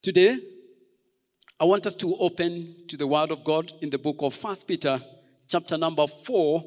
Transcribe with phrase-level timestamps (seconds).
[0.00, 0.38] Today,
[1.58, 4.68] I want us to open to the Word of God in the book of First
[4.68, 5.02] Peter,
[5.48, 6.62] chapter number 4,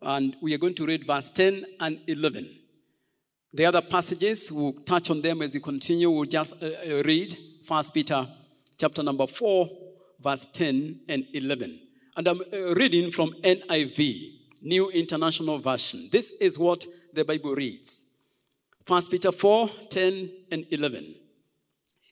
[0.00, 2.48] and we are going to read verse 10 and 11.
[3.52, 6.10] The other passages, we'll touch on them as we continue.
[6.10, 7.36] We'll just uh, uh, read
[7.68, 8.26] First Peter,
[8.78, 9.68] chapter number 4,
[10.22, 11.78] verse 10 and 11.
[12.16, 14.32] And I'm uh, reading from NIV,
[14.62, 16.08] New International Version.
[16.10, 18.14] This is what the Bible reads.
[18.82, 21.16] First Peter 4, 10 and 11.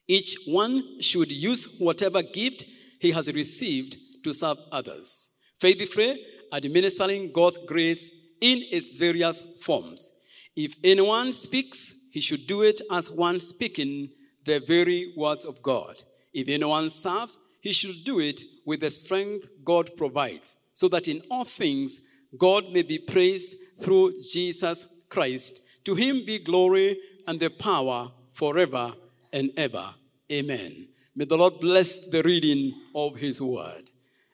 [0.07, 2.65] Each one should use whatever gift
[2.99, 6.23] he has received to serve others, faithfully
[6.53, 8.09] administering God's grace
[8.41, 10.11] in its various forms.
[10.55, 14.09] If anyone speaks, he should do it as one speaking
[14.45, 16.03] the very words of God.
[16.33, 21.23] If anyone serves, he should do it with the strength God provides, so that in
[21.31, 22.01] all things
[22.37, 25.61] God may be praised through Jesus Christ.
[25.85, 28.93] To him be glory and the power forever
[29.33, 29.93] and ever.
[30.31, 30.87] Amen.
[31.15, 33.83] May the Lord bless the reading of his word.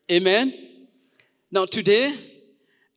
[0.09, 0.53] Amen.
[1.51, 2.15] Now, today,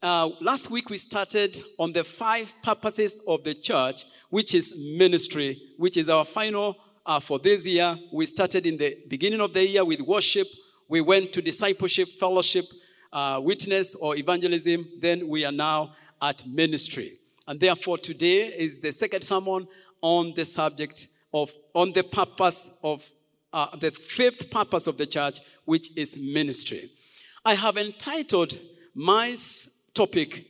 [0.01, 5.61] uh, last week we started on the five purposes of the church, which is ministry,
[5.77, 7.98] which is our final uh, for this year.
[8.12, 10.47] We started in the beginning of the year with worship.
[10.89, 12.67] We went to discipleship, fellowship,
[13.12, 14.86] uh, witness, or evangelism.
[15.01, 17.19] Then we are now at ministry.
[17.48, 19.67] And therefore, today is the second sermon
[20.01, 23.07] on the subject of, on the purpose of,
[23.53, 26.89] uh, the fifth purpose of the church, which is ministry.
[27.45, 28.59] I have entitled
[28.95, 29.37] my
[29.93, 30.47] topic,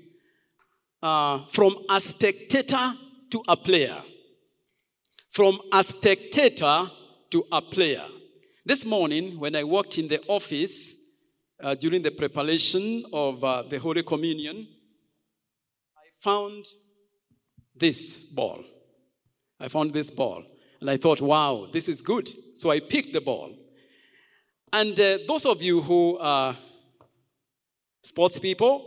[1.02, 2.92] uh, From a Spectator
[3.30, 4.02] to a Player.
[5.30, 6.82] From a spectator
[7.30, 8.04] to a player.
[8.64, 10.96] This morning, when I walked in the office
[11.60, 14.68] uh, during the preparation of uh, the Holy Communion,
[15.96, 16.64] I found
[17.74, 18.62] this ball.
[19.58, 20.44] I found this ball.
[20.84, 22.28] And I thought, wow, this is good.
[22.58, 23.56] So I picked the ball.
[24.70, 26.54] And uh, those of you who are
[28.02, 28.84] sports people,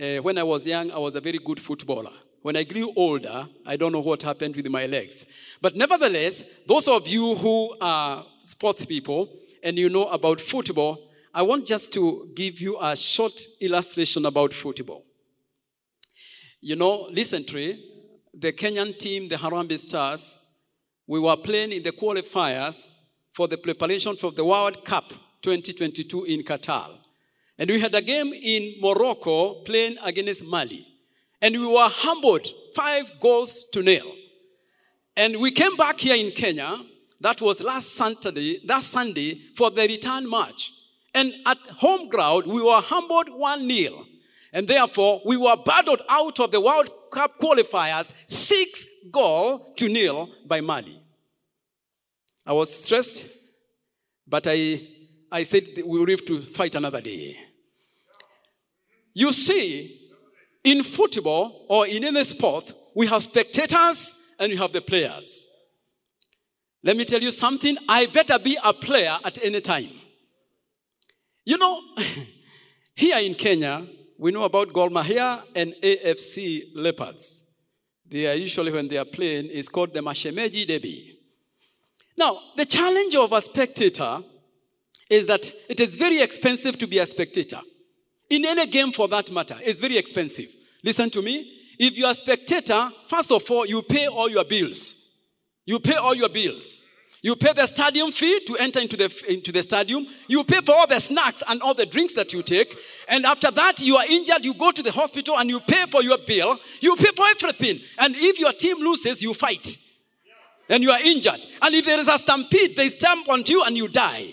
[0.00, 2.12] uh, when I was young, I was a very good footballer.
[2.40, 5.26] When I grew older, I don't know what happened with my legs.
[5.60, 9.28] But nevertheless, those of you who are sports people
[9.62, 14.54] and you know about football, I want just to give you a short illustration about
[14.54, 15.04] football.
[16.62, 17.84] You know, recently,
[18.32, 20.38] the Kenyan team, the Harambee Stars,
[21.06, 22.86] we were playing in the qualifiers
[23.32, 25.10] for the preparation for the World Cup
[25.42, 26.90] 2022 in Qatar.
[27.58, 30.86] And we had a game in Morocco playing against Mali.
[31.40, 34.12] And we were humbled five goals to nil.
[35.16, 36.76] And we came back here in Kenya.
[37.20, 40.72] That was last Saturday, that Sunday for the return match.
[41.14, 44.06] And at home ground, we were humbled 1 0.
[44.52, 50.28] And therefore, we were battled out of the World Cup qualifiers six goal to nil
[50.46, 51.00] by Mali.
[52.46, 53.28] I was stressed,
[54.26, 54.80] but I,
[55.32, 57.36] I said we will have to fight another day.
[59.14, 60.10] You see,
[60.62, 65.46] in football or in any sport, we have spectators and we have the players.
[66.82, 67.76] Let me tell you something.
[67.88, 69.90] I better be a player at any time.
[71.44, 71.80] You know,
[72.94, 73.86] here in Kenya,
[74.18, 77.45] we know about Gor Mahia and AFC Leopards.
[78.10, 81.18] They are usually, when they are playing, is called the Mashemeji Derby.
[82.16, 84.22] Now, the challenge of a spectator
[85.10, 87.60] is that it is very expensive to be a spectator.
[88.30, 90.48] In any game for that matter, it's very expensive.
[90.82, 91.52] Listen to me.
[91.78, 94.96] If you're a spectator, first of all, you pay all your bills.
[95.64, 96.80] You pay all your bills.
[97.26, 100.06] You pay the stadium fee to enter into the, into the stadium.
[100.28, 102.78] You pay for all the snacks and all the drinks that you take.
[103.08, 106.04] And after that, you are injured, you go to the hospital and you pay for
[106.04, 106.56] your bill.
[106.80, 107.80] You pay for everything.
[107.98, 109.76] And if your team loses, you fight.
[110.68, 111.44] And you are injured.
[111.62, 114.32] And if there is a stampede, they stamp on you and you die.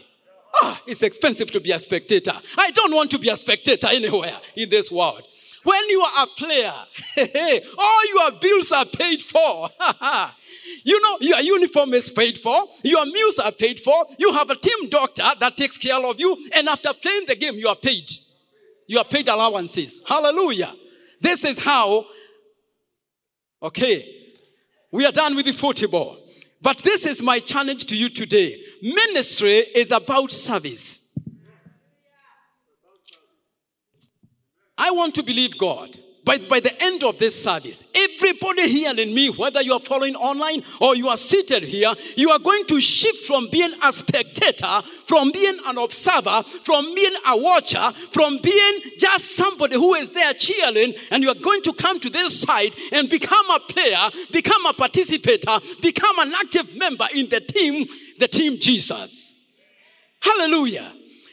[0.61, 2.33] Ah, it's expensive to be a spectator.
[2.59, 5.23] I don't want to be a spectator anywhere in this world.
[5.63, 6.73] When you are a player,
[7.77, 9.69] all your bills are paid for.
[10.83, 14.55] you know, your uniform is paid for, your meals are paid for, you have a
[14.55, 18.09] team doctor that takes care of you, and after playing the game, you are paid.
[18.87, 20.01] You are paid allowances.
[20.05, 20.73] Hallelujah.
[21.21, 22.05] This is how,
[23.61, 24.05] okay,
[24.91, 26.19] we are done with the football.
[26.61, 28.61] But this is my challenge to you today.
[28.81, 31.02] Ministry is about service.
[34.77, 39.29] I want to believe God by, by the end of this service, everybody hearing me,
[39.29, 43.25] whether you are following online or you are seated here, you are going to shift
[43.25, 49.35] from being a spectator, from being an observer, from being a watcher, from being just
[49.35, 53.09] somebody who is there cheering, and you are going to come to this side and
[53.09, 57.85] become a player, become a participator, become an active member in the team,
[58.19, 59.35] the team Jesus.
[60.21, 60.89] Hallelujah.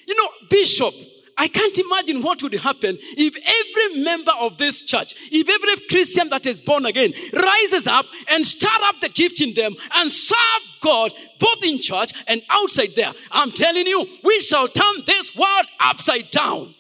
[0.09, 0.93] You know, Bishop,
[1.41, 6.29] I can't imagine what would happen if every member of this church, if every Christian
[6.29, 10.37] that is born again rises up and stir up the gift in them and serve
[10.83, 13.15] God both in church and outside there.
[13.31, 16.75] I'm telling you, we shall turn this world upside down.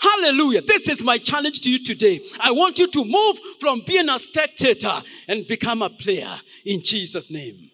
[0.00, 0.62] Hallelujah.
[0.62, 2.18] This is my challenge to you today.
[2.40, 6.34] I want you to move from being a spectator and become a player
[6.64, 7.70] in Jesus' name.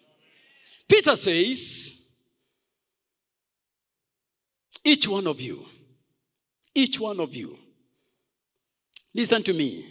[0.87, 2.07] Peter says,
[4.83, 5.65] each one of you
[6.75, 7.57] each one of you.
[9.13, 9.85] Listen to me.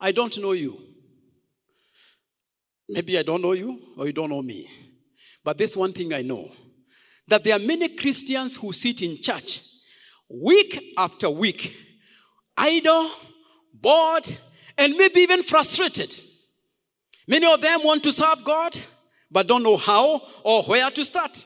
[0.00, 0.80] I don't know you.
[2.88, 4.70] Maybe I don't know you or you don't know me.
[5.42, 6.50] But this one thing I know
[7.28, 9.62] that there are many Christians who sit in church
[10.28, 11.76] week after week,
[12.56, 13.10] idle,
[13.72, 14.26] bored,
[14.78, 16.14] and maybe even frustrated.
[17.28, 18.76] Many of them want to serve God,
[19.30, 21.44] but don't know how or where to start.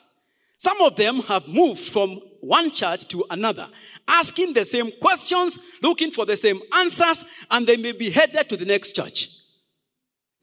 [0.58, 3.68] Some of them have moved from one church to another,
[4.08, 8.56] asking the same questions, looking for the same answers, and they may be headed to
[8.56, 9.28] the next church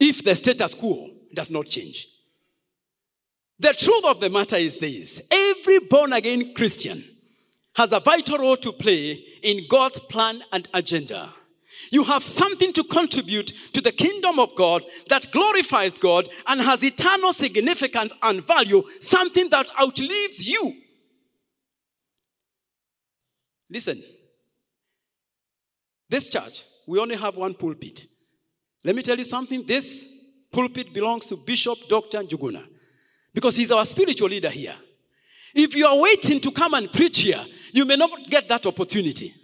[0.00, 2.08] if the status quo does not change.
[3.58, 7.02] The truth of the matter is this every born again Christian
[7.76, 11.32] has a vital role to play in God's plan and agenda.
[11.90, 16.82] You have something to contribute to the kingdom of God that glorifies God and has
[16.84, 20.76] eternal significance and value, something that outlives you.
[23.70, 24.02] Listen,
[26.08, 28.06] this church, we only have one pulpit.
[28.84, 29.66] Let me tell you something.
[29.66, 30.04] This
[30.50, 32.22] pulpit belongs to Bishop Dr.
[32.22, 32.66] Njuguna
[33.34, 34.74] because he's our spiritual leader here.
[35.54, 39.34] If you are waiting to come and preach here, you may not get that opportunity.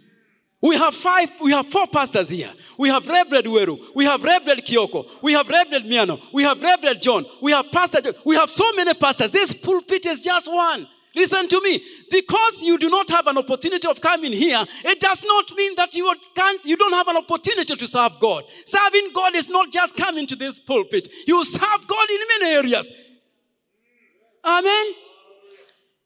[0.61, 2.51] We have five, we have four pastors here.
[2.77, 7.01] We have Reverend Weru, we have Reverend Kioko, we have Reverend Miano, we have Reverend
[7.01, 8.13] John, we have Pastor John.
[8.25, 9.31] We have so many pastors.
[9.31, 10.87] This pulpit is just one.
[11.15, 11.81] Listen to me.
[12.11, 15.95] Because you do not have an opportunity of coming here, it does not mean that
[15.95, 18.43] you can't, you don't have an opportunity to serve God.
[18.65, 21.07] Serving God is not just coming to this pulpit.
[21.25, 22.91] You serve God in many areas.
[24.43, 24.85] Amen.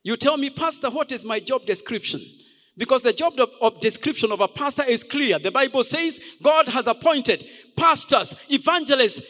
[0.03, 2.21] You tell me, Pastor, what is my job description?
[2.77, 5.38] Because the job of, of, description of a pastor is clear.
[5.38, 7.45] The Bible says God has appointed
[7.75, 9.21] pastors, evangelists,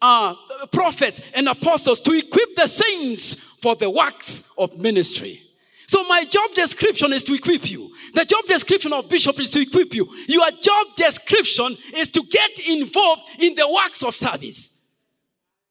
[0.00, 0.34] uh,
[0.72, 5.40] prophets, and apostles to equip the saints for the works of ministry.
[5.86, 7.90] So my job description is to equip you.
[8.14, 10.06] The job description of bishop is to equip you.
[10.28, 14.78] Your job description is to get involved in the works of service.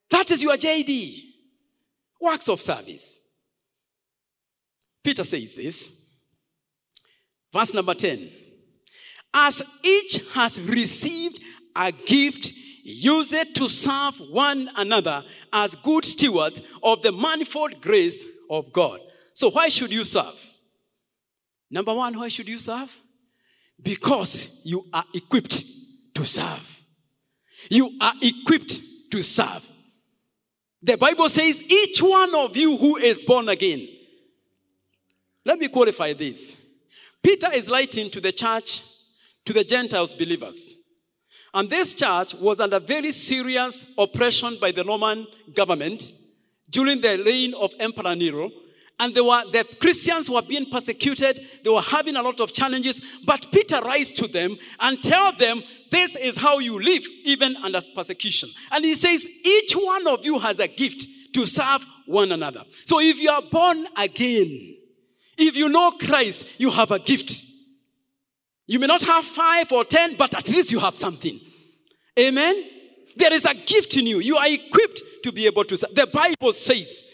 [0.10, 1.22] That is your JD.
[2.20, 3.20] Works of service.
[5.04, 6.10] Peter says this.
[7.54, 8.32] Verse number 10.
[9.34, 11.40] As each has received
[11.76, 12.54] a gift,
[12.90, 19.02] use it to serve one another as good stewards of the manifold grace of God.
[19.34, 20.42] So, why should you serve?
[21.70, 22.98] Number one, why should you serve?
[23.82, 25.64] Because you are equipped
[26.16, 26.82] to serve.
[27.70, 28.80] You are equipped
[29.12, 29.70] to serve.
[30.82, 33.86] The Bible says, each one of you who is born again.
[35.44, 36.56] Let me qualify this.
[37.22, 38.84] Peter is writing to the church,
[39.44, 40.77] to the Gentiles believers.
[41.58, 46.04] And this church was under very serious oppression by the Roman government
[46.70, 48.52] during the reign of Emperor Nero.
[49.00, 51.40] And they were, the Christians were being persecuted.
[51.64, 53.02] They were having a lot of challenges.
[53.26, 57.80] But Peter writes to them and tell them, this is how you live, even under
[57.96, 58.50] persecution.
[58.72, 62.66] And he says, each one of you has a gift to serve one another.
[62.86, 64.76] So if you are born again,
[65.40, 67.46] if you know Christ, you have a gift.
[68.68, 71.40] You may not have five or ten, but at least you have something.
[72.18, 72.64] Amen.
[73.16, 74.20] There is a gift in you.
[74.20, 75.78] You are equipped to be able to.
[75.78, 75.94] Serve.
[75.94, 77.06] The Bible says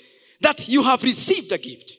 [0.42, 1.98] that you have received a gift.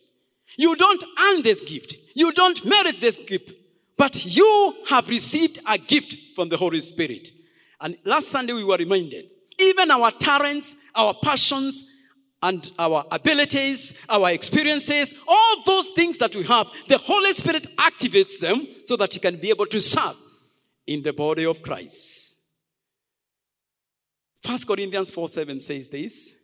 [0.56, 1.96] You don't earn this gift.
[2.14, 3.50] You don't merit this gift,
[3.96, 7.30] but you have received a gift from the Holy Spirit.
[7.80, 9.26] And last Sunday we were reminded,
[9.58, 11.90] even our talents, our passions,
[12.42, 18.38] and our abilities, our experiences, all those things that we have, the Holy Spirit activates
[18.38, 20.16] them so that you can be able to serve
[20.86, 22.33] in the body of Christ.
[24.44, 26.34] 1 Corinthians 4 7 says this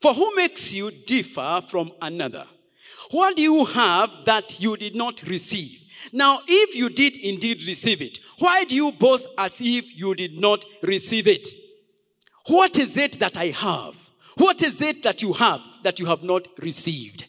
[0.00, 2.46] For who makes you differ from another?
[3.10, 5.84] What do you have that you did not receive?
[6.12, 10.40] Now, if you did indeed receive it, why do you boast as if you did
[10.40, 11.46] not receive it?
[12.46, 13.96] What is it that I have?
[14.36, 17.26] What is it that you have that you have not received?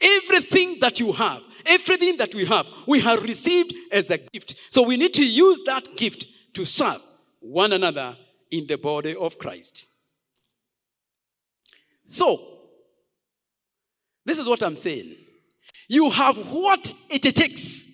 [0.00, 4.56] Everything that you have, everything that we have, we have received as a gift.
[4.70, 7.00] So we need to use that gift to serve
[7.40, 8.16] one another
[8.52, 9.88] in the body of Christ.
[12.06, 12.40] So,
[14.24, 15.16] this is what I'm saying.
[15.88, 17.88] You have what it takes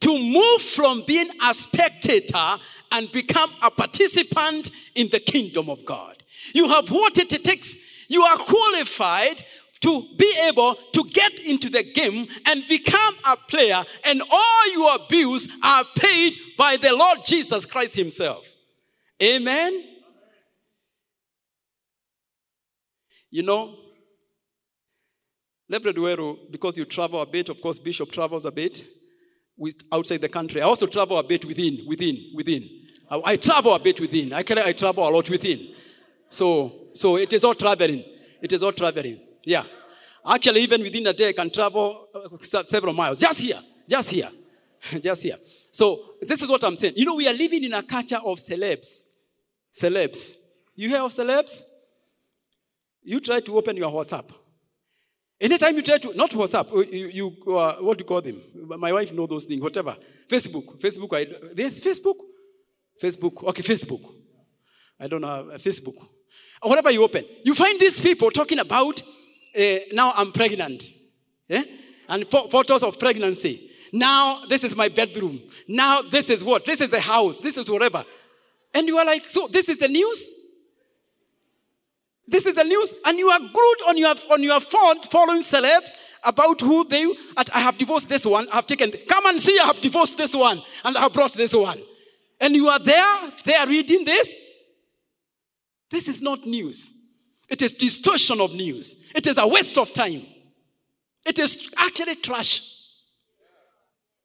[0.00, 2.56] to move from being a spectator
[2.92, 6.22] and become a participant in the kingdom of God.
[6.54, 7.76] You have what it takes.
[8.08, 9.42] You are qualified
[9.80, 14.98] to be able to get into the game and become a player, and all your
[15.08, 18.46] bills are paid by the Lord Jesus Christ Himself.
[19.22, 19.89] Amen.
[23.30, 23.76] You know,
[25.70, 28.84] Reverend Weru, because you travel a bit, of course, Bishop travels a bit
[29.56, 30.60] with outside the country.
[30.60, 32.68] I also travel a bit within, within, within.
[33.08, 34.32] I, I travel a bit within.
[34.32, 35.74] I, can, I travel a lot within.
[36.28, 38.04] So, so it is all traveling.
[38.42, 39.20] It is all traveling.
[39.44, 39.64] Yeah.
[40.26, 43.20] Actually, even within a day, I can travel uh, several miles.
[43.20, 43.60] Just here.
[43.88, 44.30] Just here.
[45.00, 45.36] just here.
[45.70, 46.94] So, this is what I'm saying.
[46.96, 49.06] You know, we are living in a culture of celebs.
[49.72, 50.36] Celebs.
[50.74, 51.62] You hear of celebs?
[53.02, 54.30] You try to open your WhatsApp.
[55.40, 58.40] Anytime you try to, not WhatsApp, you, you uh, what do you call them?
[58.54, 59.96] My wife know those things, whatever.
[60.28, 60.78] Facebook.
[60.78, 61.16] Facebook.
[61.16, 61.26] I,
[61.56, 62.16] yes, Facebook?
[63.02, 63.42] Facebook.
[63.44, 64.02] Okay, Facebook.
[64.98, 65.96] I don't know, Facebook.
[66.62, 69.02] Whatever you open, you find these people talking about,
[69.58, 70.84] uh, now I'm pregnant.
[71.48, 71.62] Yeah?
[72.06, 73.70] And photos of pregnancy.
[73.92, 75.40] Now, this is my bedroom.
[75.66, 76.66] Now, this is what?
[76.66, 77.40] This is a house.
[77.40, 78.04] This is whatever.
[78.74, 80.28] And you are like, so this is the news?
[82.30, 85.94] This is the news, and you are glued on your on your phone following celebs
[86.22, 87.04] about who they.
[87.36, 88.48] I have divorced this one.
[88.52, 88.92] I have taken.
[89.08, 89.58] Come and see.
[89.58, 91.78] I have divorced this one, and I have brought this one.
[92.40, 93.32] And you are there.
[93.44, 94.32] They are reading this.
[95.90, 96.88] This is not news.
[97.48, 98.94] It is distortion of news.
[99.12, 100.24] It is a waste of time.
[101.26, 102.62] It is actually trash.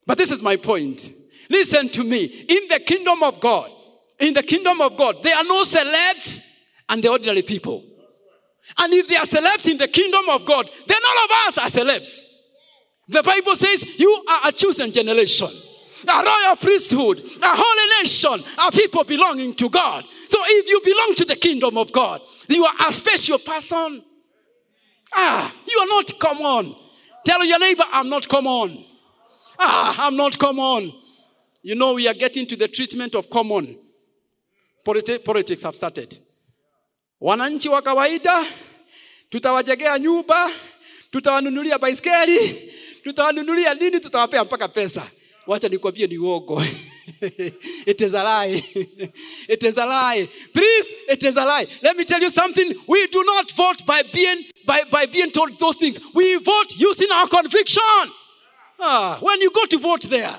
[0.05, 1.09] But this is my point.
[1.49, 2.23] Listen to me.
[2.23, 3.71] In the kingdom of God,
[4.19, 6.43] in the kingdom of God, there are no celebs
[6.87, 7.83] and the ordinary people.
[8.79, 11.69] And if they are celebs in the kingdom of God, then all of us are
[11.69, 12.23] celebs.
[13.07, 15.49] The Bible says you are a chosen generation,
[16.07, 20.05] a royal priesthood, a holy nation, a people belonging to God.
[20.27, 24.03] So if you belong to the kingdom of God, you are a special person.
[25.13, 26.75] Ah, you are not common.
[27.25, 28.85] Tell your neighbor, I'm not common.
[29.59, 30.91] Ah, I'm not common.
[31.61, 33.79] You know, we are getting to the treatment of common.
[34.85, 36.19] Politi- politics have started.
[37.25, 38.45] Wananchi wa kawaida
[39.29, 40.51] tutawajegea nyumba,
[41.11, 42.71] tutawanunulia baiskeli,
[43.03, 45.11] tutawanunulia nini, tutawapea mpaka pesa.
[45.47, 46.63] Wacha nikwambie ni uongo.
[47.85, 48.63] it is a lie.
[49.53, 50.29] it is a lie.
[50.53, 51.67] Please, it is a lie.
[51.81, 52.75] Let me tell you something.
[52.87, 55.99] We do not vote by being by, by being told those things.
[56.13, 58.11] We vote using our conviction.
[58.79, 60.35] Ah, when you go to vote there,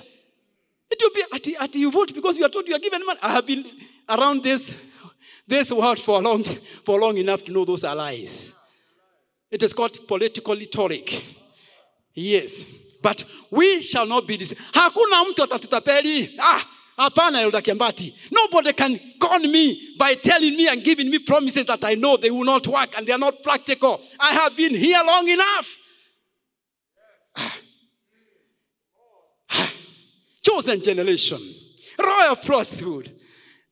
[0.90, 3.18] it will be at, at you vote because you are told you are given money.
[3.22, 3.64] I have been
[4.08, 4.72] around this
[5.46, 6.44] this world for long,
[6.84, 8.54] for long enough to know those are lies.
[9.50, 11.24] It is called political rhetoric.
[12.14, 12.64] Yes.
[13.02, 14.52] But we shall not be this.
[14.52, 15.46] Hakuna mtu.
[16.40, 16.66] Ah,
[16.98, 18.32] Kiambati.
[18.32, 22.30] Nobody can con me by telling me and giving me promises that I know they
[22.30, 24.00] will not work and they are not practical.
[24.18, 25.76] I have been here long enough.
[27.36, 27.58] Ah.
[29.50, 29.72] Ah.
[30.42, 31.38] Chosen generation.
[32.02, 33.12] Royal priesthood.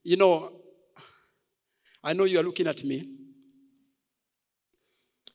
[0.02, 0.52] You know,
[2.04, 3.08] I know you are looking at me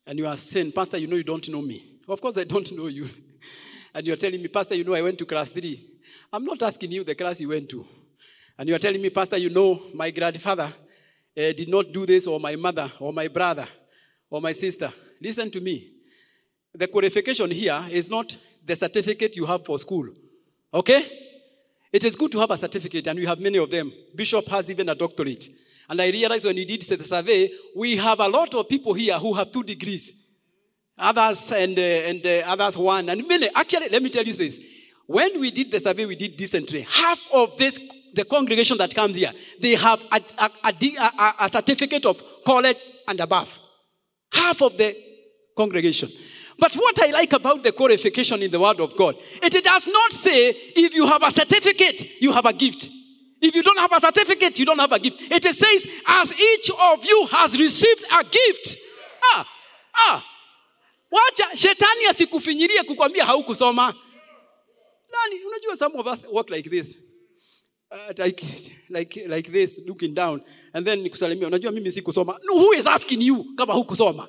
[0.05, 1.99] and you are saying, Pastor, you know you don't know me.
[2.07, 3.09] Of course, I don't know you.
[3.93, 5.99] and you are telling me, Pastor, you know I went to class three.
[6.31, 7.85] I'm not asking you the class you went to.
[8.57, 10.71] And you are telling me, Pastor, you know my grandfather uh,
[11.35, 13.65] did not do this, or my mother, or my brother,
[14.29, 14.91] or my sister.
[15.21, 15.91] Listen to me.
[16.73, 20.09] The qualification here is not the certificate you have for school.
[20.73, 21.03] Okay?
[21.91, 23.91] It is good to have a certificate, and we have many of them.
[24.13, 25.47] Bishop has even a doctorate.
[25.89, 29.17] And I realized when he did the survey, we have a lot of people here
[29.17, 30.27] who have two degrees.
[30.97, 33.09] Others and, uh, and uh, others one.
[33.09, 34.59] And many, actually, let me tell you this.
[35.07, 36.81] When we did the survey, we did decently.
[36.81, 37.79] Half of this,
[38.13, 43.19] the congregation that comes here, they have a, a, a, a certificate of college and
[43.19, 43.57] above.
[44.31, 44.95] Half of the
[45.57, 46.11] congregation.
[46.59, 50.13] But what I like about the qualification in the Word of God, it does not
[50.13, 52.91] say if you have a certificate, you have a gift.
[53.41, 55.21] If you don't have a certificate, you don't have a gift.
[55.31, 58.77] It says, as each of you has received a gift.
[59.33, 59.47] Ah,
[59.95, 60.25] ah.
[62.87, 63.93] Kukwambia haukusoma.
[65.75, 66.95] some of us walk like this
[67.91, 68.41] uh, like,
[68.89, 70.41] like, like this looking down
[70.73, 74.27] and then kusoma who is asking you kusoma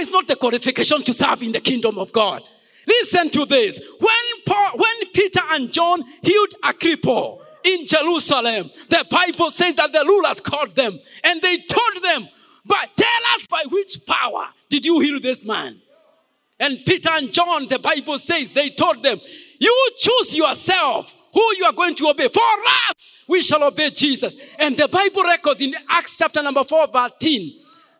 [0.00, 2.42] is not the qualification to serve in the kingdom of god
[2.86, 9.04] listen to this when, Paul, when peter and john healed a cripple in jerusalem the
[9.10, 12.28] bible says that the rulers called them and they told them
[12.64, 15.80] but tell us by which power did you heal this man
[16.60, 19.18] and Peter and John, the Bible says, they told them,
[19.58, 22.28] You choose yourself who you are going to obey.
[22.28, 22.42] For
[22.90, 24.36] us, we shall obey Jesus.
[24.58, 27.52] And the Bible records in Acts chapter number 4, verse 10,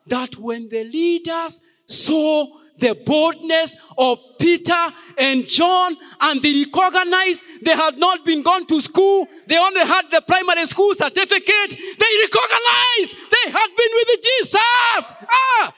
[0.09, 2.47] that when the leaders saw
[2.81, 4.87] the boldness of Peter
[5.19, 10.07] and John, and they recognized they had not been gone to school, they only had
[10.11, 14.57] the primary school certificate, they recognized they had been with Jesus.
[14.57, 15.75] Ah,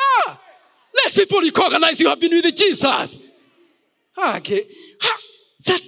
[0.00, 0.40] ah.
[1.04, 3.18] Let people recognize you have been with Jesus.
[4.16, 4.66] Okay.
[5.00, 5.18] Ha,
[5.66, 5.80] that,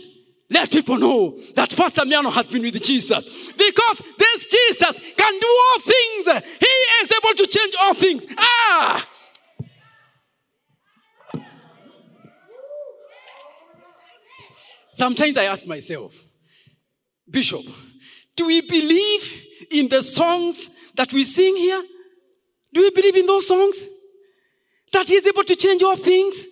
[0.51, 3.53] let people know that Pastor Miano has been with Jesus.
[3.53, 6.45] Because this Jesus can do all things.
[6.59, 8.27] He is able to change all things.
[8.37, 9.09] Ah.
[14.97, 16.23] Sometimes I ask myself,
[17.31, 17.63] Bishop,
[18.35, 21.83] do we believe in the songs that we sing here?
[22.73, 23.87] Do we believe in those songs?
[24.97, 26.47] that he is able to change all things,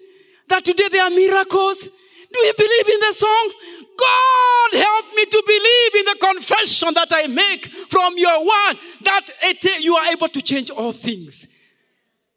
[0.48, 1.84] that today there are miracles.
[1.84, 3.54] Do we believe in the songs?
[3.96, 9.30] God help me to believe in the confession that I make from your word that
[9.44, 11.46] it, you are able to change all things.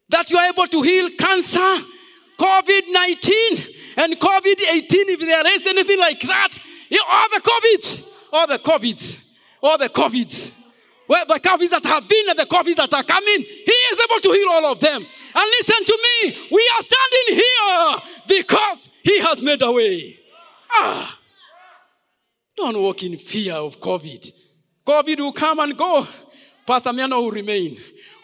[0.08, 1.84] That you are able to heal cancer,
[2.38, 3.58] COVID 19,
[3.98, 6.58] and COVID 18, if there is anything like that.
[7.10, 10.54] All the COVIDs, all the COVIDs, all the COVIDs.
[11.08, 14.20] Well, the COVIDs that have been and the COVIDs that are coming, He is able
[14.20, 15.02] to heal all of them.
[15.02, 20.18] And listen to me, we are standing here because He has made a way.
[20.70, 21.18] Ah,
[22.56, 24.32] don't walk in fear of COVID.
[24.86, 26.06] COVID will come and go.
[26.66, 27.78] Pastor Miano will remain.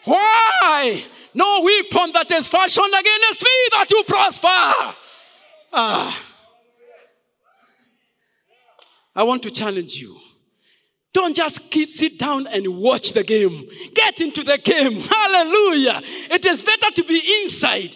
[0.05, 1.03] Why?
[1.33, 4.95] No weapon that is fashioned against me that will prosper.
[5.77, 6.17] Ah.
[9.13, 10.17] I want to challenge you.
[11.13, 13.69] Don't just keep sit down and watch the game.
[13.93, 14.99] Get into the game.
[15.01, 16.01] Hallelujah.
[16.31, 17.95] It is better to be inside.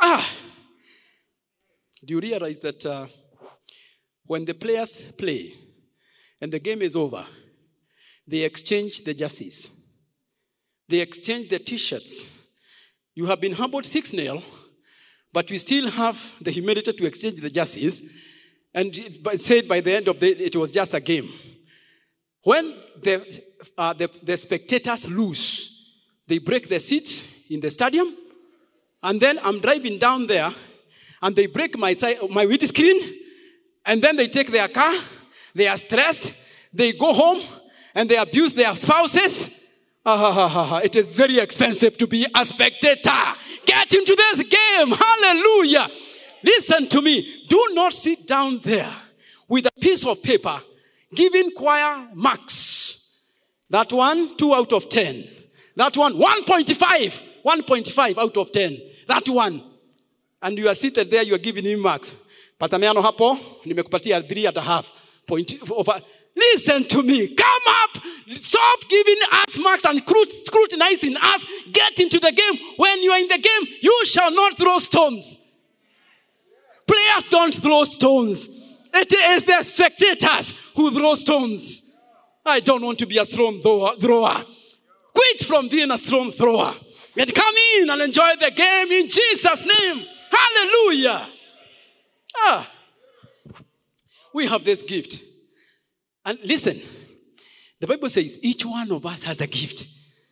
[0.00, 0.26] Ah.
[2.04, 3.06] Do you realize that uh,
[4.26, 5.54] when the players play
[6.40, 7.24] and the game is over,
[8.26, 9.70] they exchange the jerseys,
[10.88, 12.32] they exchange the t shirts.
[13.14, 14.42] You have been humbled 6 0,
[15.36, 18.00] but we still have the humility to exchange the jerseys.
[18.72, 21.30] And it said by the end of the it was just a game.
[22.42, 23.42] When the,
[23.76, 25.94] uh, the, the spectators lose,
[26.26, 28.16] they break the seats in the stadium.
[29.02, 30.48] And then I'm driving down there
[31.20, 32.98] and they break my, side, my windscreen.
[33.84, 34.94] And then they take their car.
[35.54, 36.34] They are stressed.
[36.72, 37.42] They go home
[37.94, 39.55] and they abuse their spouses.
[40.08, 43.10] It is very expensive to be a spectator.
[43.64, 44.96] Get into this game.
[44.96, 45.88] Hallelujah.
[46.44, 47.44] Listen to me.
[47.48, 48.92] Do not sit down there
[49.48, 50.60] with a piece of paper
[51.12, 53.20] giving choir marks.
[53.68, 55.28] That one, 2 out of 10.
[55.74, 57.22] That one, 1.5.
[57.44, 58.80] 1.5 out of 10.
[59.08, 59.62] That one.
[60.40, 62.14] And you are seated there, you are giving him marks.
[62.58, 64.92] Pastor hapo, nimekupatia 3 and a half.
[65.26, 66.00] Point over.
[66.36, 67.34] Listen to me.
[67.34, 68.02] Come up.
[68.34, 71.46] Stop giving us marks and scrutinizing us.
[71.72, 72.60] Get into the game.
[72.76, 75.40] When you are in the game, you shall not throw stones.
[76.86, 78.48] Players don't throw stones.
[78.92, 81.94] It is the spectators who throw stones.
[82.44, 84.44] I don't want to be a stone thrower.
[85.14, 86.72] Quit from being a stone thrower.
[87.16, 90.06] And come in and enjoy the game in Jesus' name.
[90.30, 91.26] Hallelujah.
[92.36, 92.70] Ah.
[94.34, 95.25] We have this gift.
[96.26, 96.82] And listen,
[97.78, 99.86] the Bible says each one of us has a gift.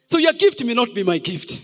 [0.07, 1.61] So your gift may not be my gift.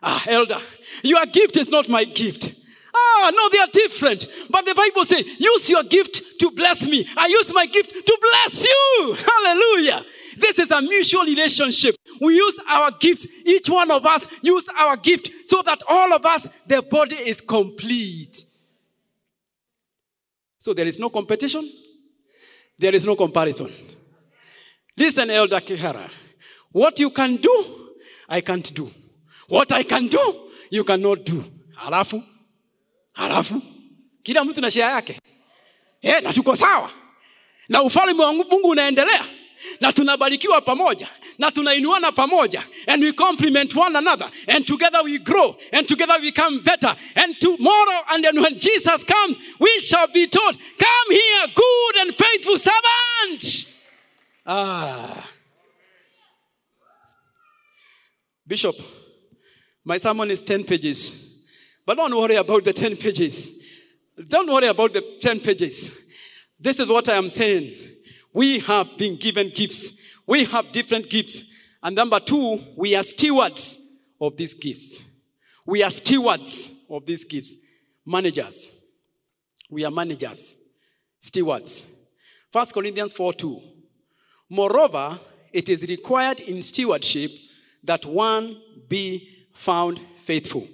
[0.00, 0.58] Ah, elder,
[1.02, 2.54] your gift is not my gift.
[2.94, 4.28] Ah, no, they are different.
[4.48, 7.04] But the Bible says, use your gift to bless me.
[7.16, 9.16] I use my gift to bless you.
[9.18, 10.04] Hallelujah.
[10.36, 11.96] This is a mutual relationship.
[12.20, 13.26] We use our gifts.
[13.44, 17.40] Each one of us use our gift so that all of us, the body is
[17.40, 18.44] complete.
[20.58, 21.68] So there is no competition.
[22.78, 23.70] There is no comparison.
[24.96, 26.08] Listen, Elder Kihara.
[26.72, 27.64] What you can do,
[28.28, 28.90] I can't do.
[29.48, 31.44] What I can do, you cannot do.
[31.76, 32.22] Halafu,
[33.12, 33.62] halafu,
[34.22, 35.20] kila mtu na shia yake.
[36.02, 36.90] Eh, na tuko sawa.
[37.68, 39.24] Na ufalme wa Mungu unaendelea.
[39.80, 45.56] Na tunabarikiwa pamoja na tunainuana pamoja and we compliment one another and together we grow
[45.72, 50.26] and together we become better and tomorrow and then when jesus comes we shall be
[50.26, 53.70] told come here good and faithful servant.
[54.46, 55.30] Ah.
[58.46, 58.76] Bishop
[59.84, 61.34] my sermon is 10 pages
[61.86, 63.62] but don't worry about the 10 pages.
[64.28, 66.00] Don't worry about the 10 pages.
[66.58, 67.74] This is what i am saying
[68.34, 70.00] we have been given gifts.
[70.26, 71.42] We have different gifts.
[71.82, 73.78] And number two, we are stewards
[74.20, 75.02] of these gifts.
[75.64, 77.54] We are stewards of these gifts.
[78.04, 78.68] Managers.
[79.70, 80.54] We are managers.
[81.20, 81.84] Stewards.
[82.50, 83.62] 1 Corinthians 4 2.
[84.50, 85.18] Moreover,
[85.52, 87.30] it is required in stewardship
[87.84, 90.66] that one be found faithful.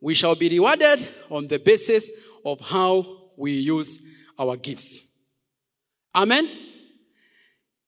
[0.00, 2.10] We shall be rewarded on the basis
[2.44, 3.06] of how
[3.36, 4.02] we use
[4.38, 5.13] our gifts.
[6.14, 6.48] Amen.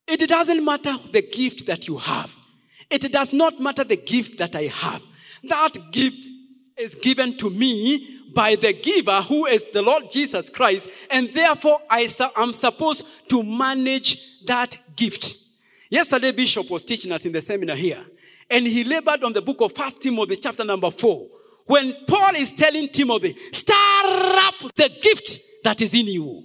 [0.08, 2.34] It doesn't matter the gift that you have.
[2.90, 5.02] It does not matter the gift that I have.
[5.44, 6.26] That gift
[6.76, 11.80] is given to me by the giver who is the Lord Jesus Christ, and therefore
[11.90, 15.36] I am supposed to manage that gift.
[15.88, 18.04] Yesterday, Bishop was teaching us in the seminar here,
[18.50, 21.28] and he labored on the book of First Timothy, chapter number four,
[21.66, 26.44] when Paul is telling Timothy, stir up the gift that is in you.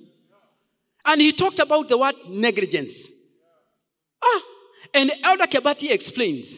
[1.06, 3.08] And he talked about the word negligence.
[4.24, 4.42] Ah,
[4.94, 6.58] and Elder Kebati explains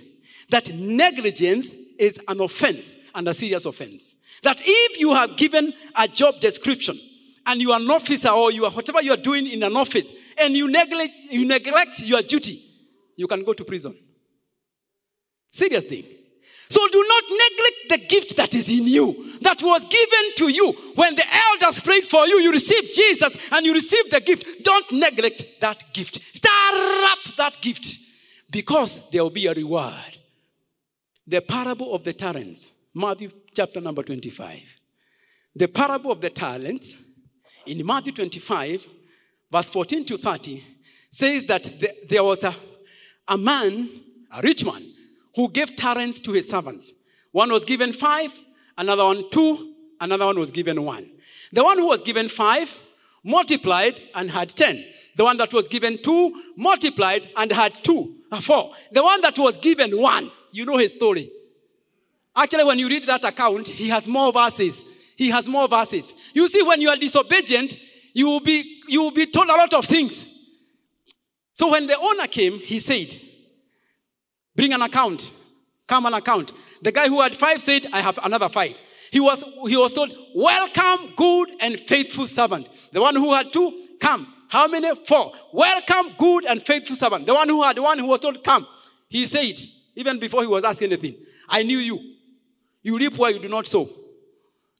[0.49, 4.15] that negligence is an offense and a serious offense.
[4.43, 6.97] That if you have given a job description
[7.45, 10.11] and you are an officer or you are whatever you are doing in an office
[10.37, 12.59] and you neglect, you neglect your duty,
[13.15, 13.95] you can go to prison.
[15.51, 16.03] Serious thing.
[16.69, 20.71] So do not neglect the gift that is in you, that was given to you.
[20.95, 24.63] When the elders prayed for you, you received Jesus and you received the gift.
[24.63, 26.21] Don't neglect that gift.
[26.35, 27.99] Stir up that gift
[28.49, 30.17] because there will be a reward.
[31.25, 34.59] The parable of the talents, Matthew chapter number 25.
[35.55, 36.95] The parable of the talents
[37.65, 38.87] in Matthew 25,
[39.51, 40.63] verse 14 to 30,
[41.09, 41.69] says that
[42.09, 42.53] there was a,
[43.27, 43.89] a man,
[44.31, 44.83] a rich man,
[45.35, 46.91] who gave talents to his servants.
[47.31, 48.37] One was given five,
[48.77, 51.09] another one two, another one was given one.
[51.51, 52.77] The one who was given five
[53.23, 54.83] multiplied and had ten.
[55.15, 58.73] The one that was given two multiplied and had two, uh, four.
[58.91, 61.29] The one that was given one, you know his story.
[62.35, 64.83] Actually, when you read that account, he has more verses.
[65.15, 66.13] He has more verses.
[66.33, 67.77] You see, when you are disobedient,
[68.13, 70.27] you will be, you will be told a lot of things.
[71.53, 73.15] So when the owner came, he said,
[74.55, 75.31] Bring an account.
[75.87, 76.53] Come an account.
[76.83, 78.79] The guy who had five said, I have another five.
[79.09, 82.69] He was, he was told, Welcome, good and faithful servant.
[82.91, 84.27] The one who had two, come.
[84.49, 84.93] How many?
[84.95, 85.31] Four.
[85.53, 87.25] Welcome, good and faithful servant.
[87.25, 88.67] The one who had one who was told, Come.
[89.07, 89.59] He said,
[89.95, 91.15] even before he was asking anything,
[91.47, 92.15] I knew you.
[92.81, 93.87] You reap where you do not sow.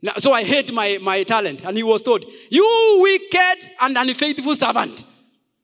[0.02, 1.64] Now, so I hate my, my talent.
[1.64, 5.06] And he was told, You wicked and unfaithful servant.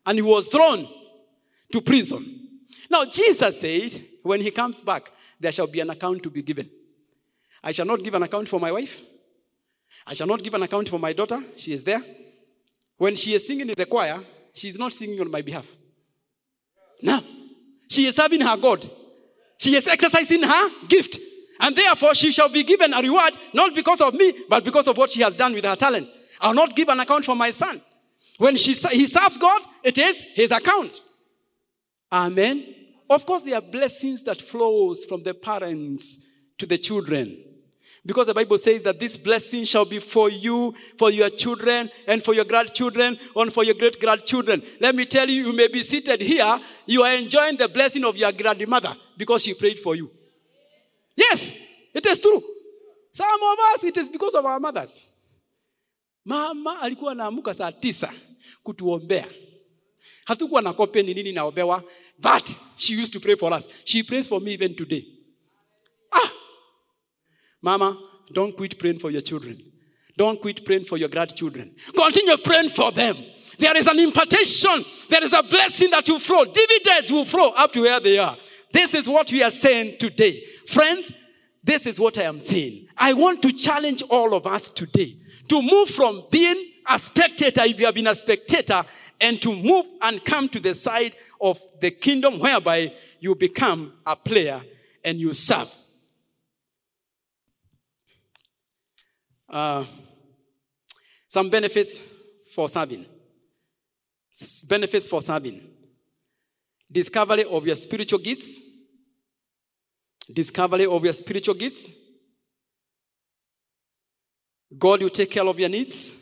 [0.06, 0.88] And he was thrown
[1.74, 2.48] to prison.
[2.90, 6.70] Now, Jesus said, when he comes back, there shall be an account to be given.
[7.64, 9.00] I shall not give an account for my wife.
[10.06, 11.40] I shall not give an account for my daughter.
[11.56, 12.02] She is there.
[12.98, 14.20] When she is singing in the choir,
[14.54, 15.68] she is not singing on my behalf.
[17.02, 17.20] No.
[17.90, 18.90] She is serving her God.
[19.58, 21.20] She is exercising her gift.
[21.60, 24.98] And therefore, she shall be given a reward, not because of me, but because of
[24.98, 26.08] what she has done with her talent.
[26.40, 27.82] I'll not give an account for my son.
[28.38, 31.02] When she, he serves God, it is his account.
[32.12, 32.66] Amen.
[33.10, 36.26] Of course, there are blessings that flows from the parents
[36.58, 37.44] to the children.
[38.06, 42.24] Because the Bible says that this blessing shall be for you, for your children, and
[42.24, 44.62] for your grandchildren, and for your great grandchildren.
[44.80, 48.16] Let me tell you, you may be seated here, you are enjoying the blessing of
[48.16, 50.10] your grandmother because she prayed for you.
[51.16, 51.54] Yes,
[51.94, 52.42] it is true.
[53.12, 55.04] Some of us, it is because of our mothers.
[56.26, 58.14] Mama alikuwa anaamuka saa tisa
[58.64, 59.28] kutuombea.
[60.30, 61.84] Hatukuwa na kope ni nini naobewa,
[62.20, 63.68] but she used to pray for us.
[63.84, 65.04] She prays for me even today.
[66.14, 66.32] Ah!
[67.64, 67.98] Mama,
[68.32, 69.60] don't quit praying for your children.
[70.16, 71.74] Don't quit praying for your grandchildren.
[71.96, 73.16] Continue praying for them.
[73.58, 74.84] There is an impartation.
[75.10, 76.46] There is a blessing that will flow.
[76.46, 78.38] Dividends will flow up to where they are.
[78.72, 80.44] This is what we are saying today.
[80.68, 81.12] Friends,
[81.64, 82.86] this is what I am saying.
[82.96, 85.16] I want to challenge all of us today
[85.48, 88.84] to move from being a spectator, if you have been a spectator,
[89.22, 94.16] and to move and come to the side of the kingdom whereby you become a
[94.16, 94.62] player
[95.04, 95.74] and you serve.
[99.50, 99.86] Uh,
[101.28, 102.02] some benefits
[102.54, 103.06] for serving.
[104.68, 105.62] Benefits for serving.
[106.92, 108.58] discovery of your spiritual gifts,
[110.32, 111.88] discovery of your spiritual gifts.
[114.78, 116.19] God will take care of your needs.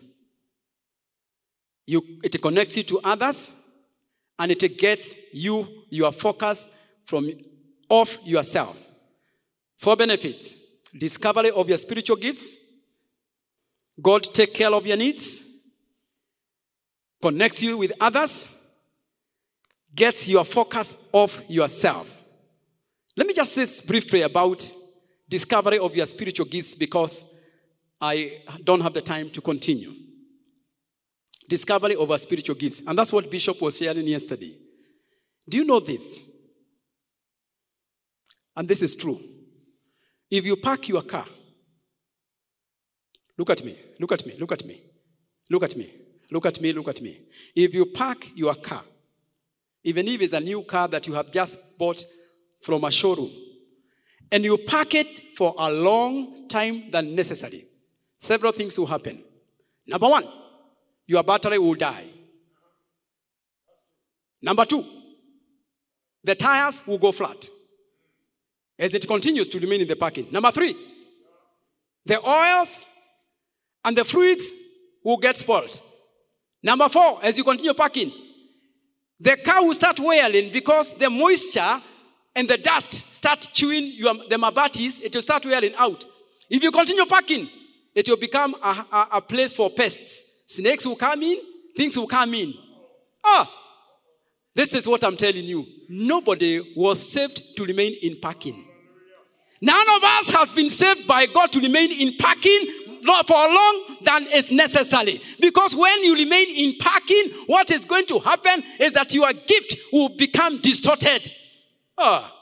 [1.88, 3.50] You, it connects you to others,
[4.38, 6.67] and it gets you your focus
[7.06, 7.32] from
[7.89, 8.78] off yourself.
[9.78, 10.54] For benefits.
[10.97, 12.56] discovery of your spiritual gifts.
[14.02, 15.43] God take care of your needs,
[17.21, 18.47] connects you with others,
[19.95, 22.15] gets your focus off yourself.
[23.15, 24.71] Let me just say briefly about
[25.28, 27.26] discovery of your spiritual gifts because
[28.00, 29.91] I don't have the time to continue.
[31.48, 32.82] Discovery of our spiritual gifts.
[32.86, 34.58] And that's what Bishop was sharing yesterday.
[35.50, 36.20] Do you know this?
[38.56, 39.20] And this is true.
[40.30, 41.26] If you park your car,
[43.38, 44.82] look at me, look at me, look at me,
[45.50, 45.90] look at me,
[46.32, 47.18] look at me, look at me.
[47.56, 48.84] If you park your car,
[49.84, 52.04] even if it's a new car that you have just bought
[52.62, 53.32] from a showroom,
[54.32, 57.66] and you park it for a long time than necessary,
[58.20, 59.24] several things will happen.
[59.86, 60.26] Number one,
[61.08, 62.06] your battery will die.
[64.41, 64.86] Number two,
[66.24, 67.50] the tires will go flat
[68.78, 70.28] as it continues to remain in the parking.
[70.32, 70.76] Number three,
[72.06, 72.86] the oils
[73.84, 74.52] and the fluids
[75.04, 75.82] will get spoiled.
[76.62, 78.12] Number four, as you continue parking,
[79.20, 81.82] the car will start wearing because the moisture
[82.36, 86.06] and the dust start chewing your, the mabatis, it will start wearing out.
[86.50, 87.50] If you continue parking,
[87.96, 90.27] it will become a, a, a place for pests.
[90.48, 91.38] Snakes will come in,
[91.76, 92.54] things will come in.
[93.24, 93.52] Ah,
[94.56, 95.68] this is what I'm telling you.
[95.90, 98.64] Nobody was saved to remain in parking.
[99.62, 102.66] None of us has been saved by God to remain in parking
[103.26, 105.22] for long than is necessary.
[105.40, 109.78] Because when you remain in parking, what is going to happen is that your gift
[109.92, 111.32] will become distorted.
[111.98, 112.34] Ah.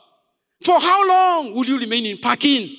[0.63, 2.76] For how long will you remain in parking?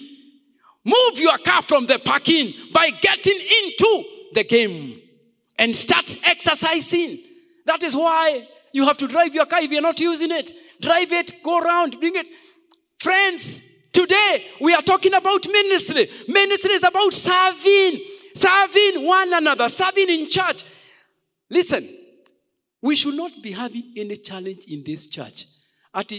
[0.84, 5.02] Move your car from the parking by getting into the game
[5.58, 7.18] and start exercising.
[7.64, 10.52] That is why you have to drive your car if you're not using it.
[10.80, 12.28] Drive it, go around, bring it.
[12.98, 16.08] Friends, today we are talking about ministry.
[16.28, 18.00] Ministry is about serving,
[18.34, 20.64] serving one another, serving in church.
[21.48, 21.88] Listen,
[22.82, 25.46] we should not be having any challenge in this church.
[25.94, 26.12] At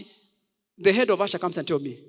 [0.78, 2.00] the, head of Usher comes and tell me,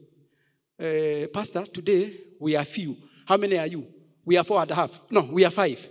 [0.80, 2.96] uh, Pastor, today we are few.
[3.26, 3.86] How many are you?
[4.24, 5.00] We are four and a half.
[5.10, 5.86] No, we are five.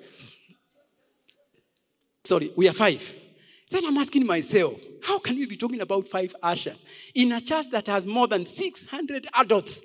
[2.28, 3.16] Sorry, we are five.
[3.72, 6.86] Then I'm asking myself, how can we be talking about five ushers
[7.16, 9.82] in a church that has more than 600 adults?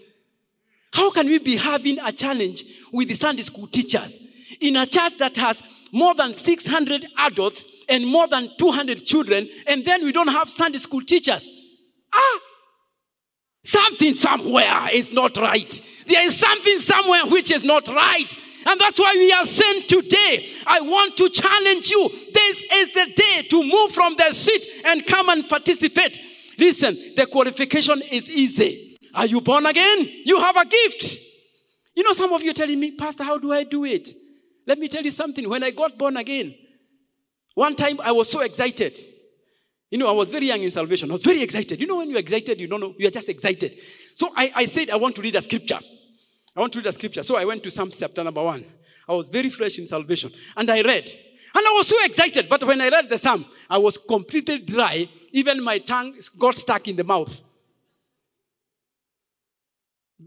[0.92, 4.18] How can we be having a challenge with the Sunday school teachers
[4.60, 9.84] in a church that has more than 600 adults and more than 200 children, and
[9.84, 11.48] then we don't have Sunday school teachers?
[12.12, 12.38] Ah,
[13.62, 15.80] something somewhere is not right.
[16.08, 18.36] There is something somewhere which is not right.
[18.66, 22.08] And that's why we are saying today, I want to challenge you.
[22.32, 26.18] This is the day to move from the seat and come and participate.
[26.58, 28.96] Listen, the qualification is easy.
[29.14, 30.08] Are you born again?
[30.24, 31.18] You have a gift.
[31.94, 34.08] You know, some of you are telling me, Pastor, how do I do it?
[34.66, 35.48] Let me tell you something.
[35.48, 36.54] When I got born again,
[37.54, 38.96] one time I was so excited.
[39.90, 41.10] You know, I was very young in salvation.
[41.10, 41.78] I was very excited.
[41.78, 43.76] You know, when you're excited, you don't know, you're just excited.
[44.14, 45.80] So I, I said, I want to read a scripture.
[46.56, 47.22] I want to read a scripture.
[47.22, 48.64] So I went to Psalm chapter number one.
[49.08, 50.30] I was very fresh in salvation.
[50.56, 51.08] And I read.
[51.54, 52.48] And I was so excited.
[52.48, 55.08] But when I read the psalm, I was completely dry.
[55.32, 57.40] Even my tongue got stuck in the mouth.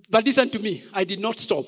[0.10, 0.84] But listen to me.
[0.94, 1.66] I did not stop.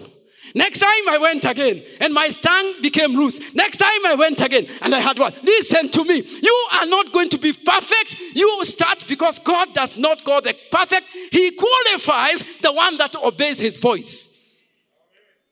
[0.53, 3.53] Next time I went again and my tongue became loose.
[3.53, 5.43] Next time I went again and I had what?
[5.43, 6.23] Listen to me.
[6.41, 8.15] You are not going to be perfect.
[8.33, 11.09] You start because God does not call the perfect.
[11.31, 14.36] He qualifies the one that obeys his voice.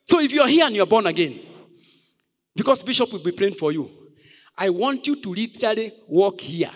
[0.06, 1.40] So if you're here and you're born again,
[2.54, 3.90] because Bishop will be praying for you,
[4.56, 6.70] I want you to literally walk here.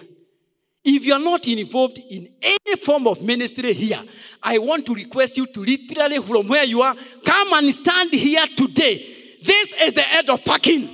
[0.85, 4.03] If you're not involved in any form of ministry here,
[4.43, 8.45] I want to request you to literally, from where you are, come and stand here
[8.57, 8.97] today.
[9.45, 10.89] This is the end of parking.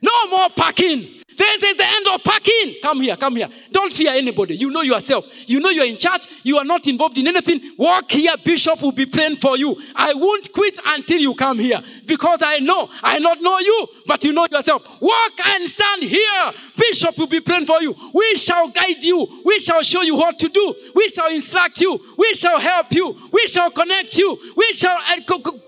[0.00, 1.22] No more parking.
[1.36, 2.76] This is the end of parking.
[2.82, 3.48] Come here, come here.
[3.72, 4.54] Don't fear anybody.
[4.56, 5.26] You know yourself.
[5.48, 6.26] You know you're in church.
[6.42, 7.60] You are not involved in anything.
[7.76, 8.32] Walk here.
[8.44, 9.76] Bishop will be praying for you.
[9.96, 12.88] I won't quit until you come here because I know.
[13.02, 15.00] I not know you, but you know yourself.
[15.00, 16.52] Walk and stand here.
[16.76, 17.94] Bishop will be praying for you.
[18.12, 19.42] We shall guide you.
[19.44, 20.74] We shall show you what to do.
[20.94, 21.98] We shall instruct you.
[22.16, 23.16] We shall help you.
[23.32, 24.38] We shall connect you.
[24.56, 24.98] We shall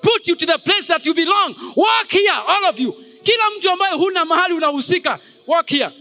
[0.03, 1.55] put you to the place that you belong.
[1.77, 2.95] Walk here, all of you.
[3.23, 5.93] Kila mtu ambaye huna mahali unahusika Walk here.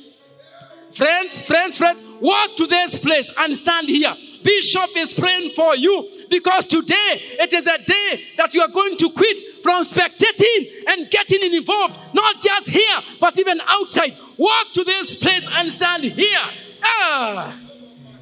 [0.93, 4.13] Friends, friends, friends, walk to this place and stand here.
[4.43, 8.95] Bishop is praying for you because today it is a day that you are going
[8.97, 14.15] to quit from spectating and getting involved, not just here, but even outside.
[14.37, 16.45] Walk to this place and stand here.
[16.83, 17.53] Ah.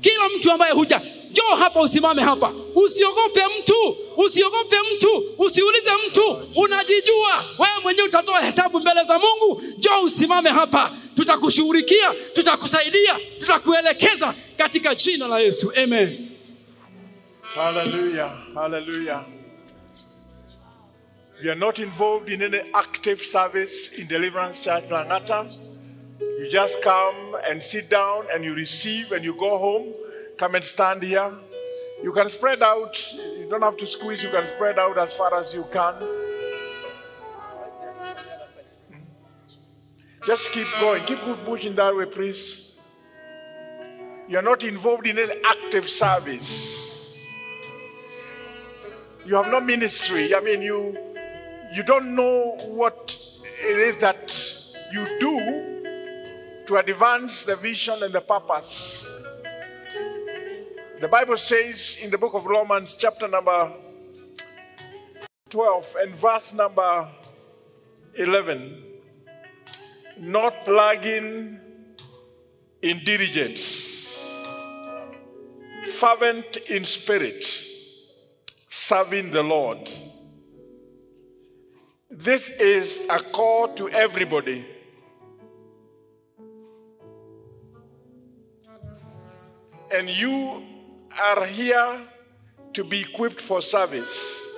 [0.01, 6.23] Kila mtu ambaye huja njoo hapa, usimame hapa, usiogope mtu, usiogope mtu, usiulize mtu,
[6.55, 9.61] unajijua wewe mwenyewe, utatoa hesabu mbele za Mungu.
[9.77, 16.29] Njoo usimame hapa, tutakushughulikia, tutakusaidia, tutakuelekeza katika jina la Yesu, amen.
[17.55, 18.31] Hallelujah.
[18.55, 19.25] Hallelujah.
[21.37, 25.51] If you're not involved in any active service in Deliverance Church Langata,
[26.39, 29.93] you just come and sit down and you receive and you go home.
[30.37, 31.31] Come and stand here.
[32.03, 32.97] You can spread out.
[33.37, 34.23] You don't have to squeeze.
[34.23, 35.95] You can spread out as far as you can.
[40.25, 41.03] Just keep going.
[41.03, 42.77] Keep pushing that way, please.
[44.27, 47.19] You're not involved in any active service.
[49.25, 50.33] You have no ministry.
[50.33, 50.97] I mean, you
[51.73, 54.31] you don't know what it is that
[54.91, 59.09] you do to advance the vision and the purpose.
[61.01, 63.73] The Bible says in the book of Romans, chapter number
[65.49, 67.09] 12 and verse number
[68.15, 68.92] 11,
[70.17, 71.59] not lagging
[72.81, 74.23] in diligence,
[75.85, 77.43] fervent in spirit,
[78.69, 79.89] serving the Lord.
[82.09, 84.65] This is a call to everybody.
[89.95, 90.63] And you
[91.21, 92.01] are here
[92.73, 94.52] to be equipped for service.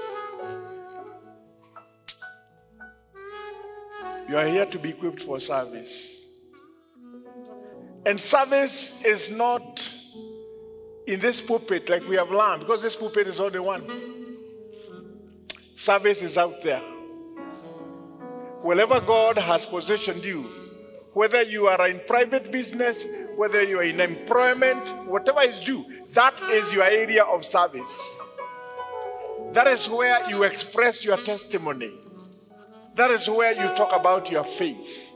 [4.27, 6.25] You are here to be equipped for service.
[8.05, 9.93] And service is not
[11.07, 13.83] in this pulpit like we have learned, because this pulpit is only one.
[15.75, 16.81] Service is out there.
[18.61, 20.49] Wherever God has positioned you,
[21.13, 26.41] whether you are in private business, whether you are in employment, whatever is due, that
[26.51, 28.19] is your area of service.
[29.51, 31.93] That is where you express your testimony.
[32.95, 35.11] That is where you talk about your faith.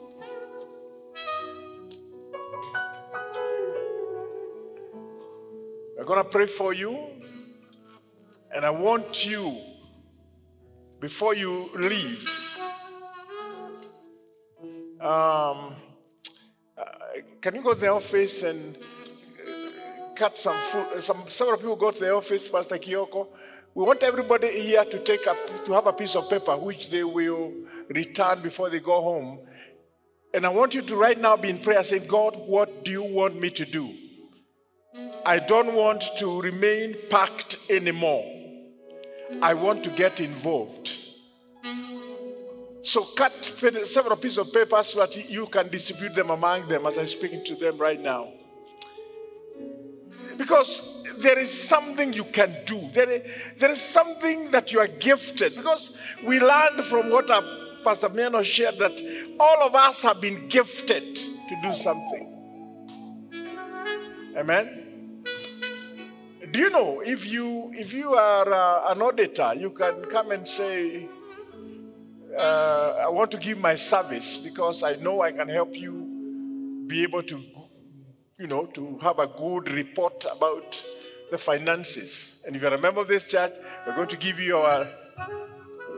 [5.98, 7.00] We're going to pray for you.
[8.54, 9.62] And I want you,
[11.00, 12.30] before you leave,
[15.00, 15.76] um,
[16.78, 16.86] uh,
[17.40, 18.78] can you go to the office and
[20.16, 21.02] cut some food?
[21.02, 23.28] Some several people go to the office, Pastor Kioko.
[23.76, 27.04] We want everybody here to take a, to have a piece of paper which they
[27.04, 27.54] will
[27.90, 29.40] return before they go home.
[30.34, 33.04] And I want you to right now be in prayer saying, God, what do you
[33.04, 33.94] want me to do?
[35.26, 38.26] I don't want to remain packed anymore.
[39.42, 40.96] I want to get involved.
[42.84, 43.34] So cut
[43.86, 47.44] several pieces of paper so that you can distribute them among them as I'm speaking
[47.46, 48.34] to them right now.
[50.40, 52.80] Because there is something you can do.
[52.94, 53.22] There is,
[53.58, 55.54] there is something that you are gifted.
[55.56, 57.44] Because we learned from what our
[57.84, 59.02] Pastor Miano shared that
[59.40, 62.26] all of us have been gifted to do something.
[64.38, 65.24] Amen.
[66.52, 70.48] Do you know if you if you are uh, an auditor, you can come and
[70.48, 71.08] say,
[72.38, 77.04] uh, "I want to give my service because I know I can help you be
[77.04, 77.44] able to,
[78.40, 80.84] you know, to have a good report about
[81.30, 83.54] the finances." And if you're a member of this church,
[83.86, 84.88] we're going to give you our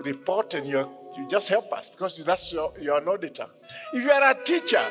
[0.03, 3.47] report, and you you just help us because that's your, you're an auditor.
[3.93, 4.83] If you are a teacher,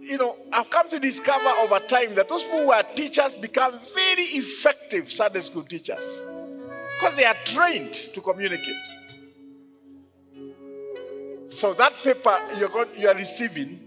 [0.00, 4.24] you know, I've come to discover over time that those who are teachers become very
[4.24, 6.20] effective Sunday school teachers
[6.98, 8.74] because they are trained to communicate.
[11.48, 13.78] So that paper you're, going, you are receiving,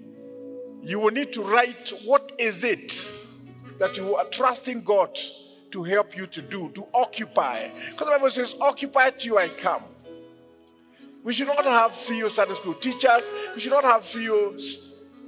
[0.85, 3.07] you will need to write what is it
[3.79, 5.19] that you are trusting God
[5.71, 7.69] to help you to do, to occupy.
[7.89, 9.83] Because the Bible says, occupy till I come.
[11.23, 13.23] We should not have few Sunday school teachers.
[13.55, 14.59] We should not have few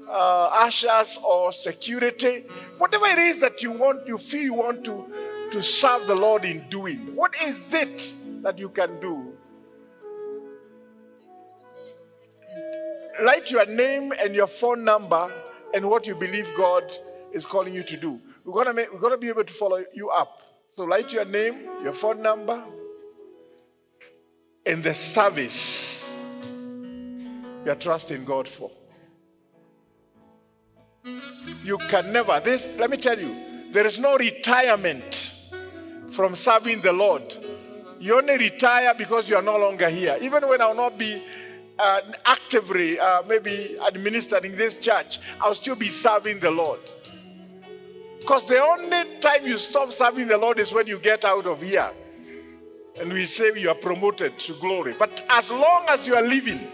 [0.07, 2.45] uh, ushers or security,
[2.77, 5.05] whatever it is that you want, you feel you want to,
[5.51, 7.15] to serve the Lord in doing.
[7.15, 8.13] What is it
[8.43, 9.33] that you can do?
[13.21, 15.31] Write your name and your phone number
[15.73, 16.83] and what you believe God
[17.31, 18.21] is calling you to do.
[18.43, 20.41] We're gonna make, we're gonna be able to follow you up.
[20.69, 22.63] So write your name, your phone number,
[24.65, 26.13] and the service
[27.65, 28.71] you are trusting God for.
[31.63, 32.39] You can never.
[32.39, 35.33] This, let me tell you, there is no retirement
[36.11, 37.35] from serving the Lord.
[37.99, 40.17] You only retire because you are no longer here.
[40.21, 41.21] Even when I'll not be
[41.79, 46.79] uh, actively, uh, maybe administering this church, I'll still be serving the Lord.
[48.19, 51.61] Because the only time you stop serving the Lord is when you get out of
[51.61, 51.91] here.
[52.99, 54.95] And we say you are promoted to glory.
[54.97, 56.67] But as long as you are living,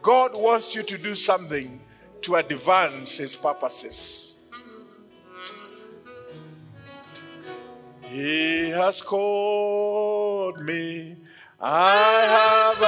[0.00, 1.80] God wants you to do something
[2.22, 4.34] to advance his purposes.
[8.02, 11.16] He has called me.
[11.58, 12.82] I have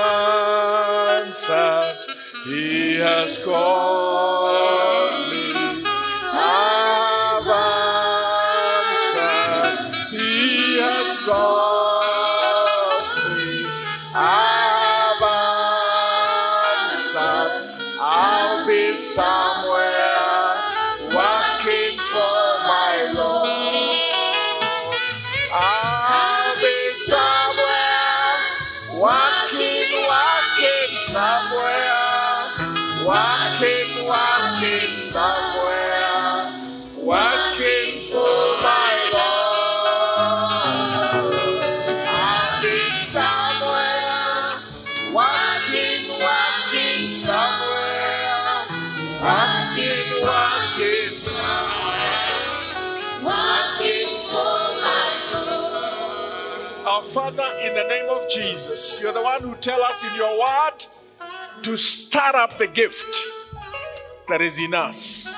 [1.26, 2.14] answered.
[2.44, 5.37] He has called me.
[33.08, 36.52] Working, working somewhere,
[37.00, 38.36] working for
[38.66, 40.52] my Lord.
[42.04, 42.78] I'll be
[43.08, 44.08] somewhere
[45.14, 48.66] working, working somewhere,
[49.24, 52.36] working, working somewhere,
[53.24, 56.86] working for my Lord.
[56.86, 60.38] our Father, in the name of Jesus, you're the one who tell us in your
[60.38, 60.67] word
[61.62, 63.04] to stir up the gift
[64.28, 65.32] that is in us.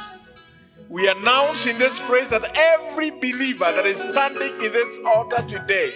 [0.88, 5.92] We announce in this praise that every believer that is standing in this altar today